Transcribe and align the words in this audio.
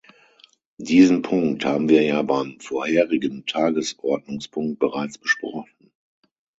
Diesen 0.79 1.21
Punkt 1.21 1.63
haben 1.63 1.87
wir 1.87 2.01
ja 2.01 2.23
beim 2.23 2.59
vorherigen 2.59 3.45
Tagesordnungspunkt 3.45 4.79
bereits 4.79 5.19
besprochen. 5.19 5.91